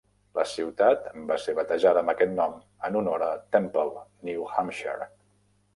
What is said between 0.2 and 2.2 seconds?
La ciutat va ser batejada amb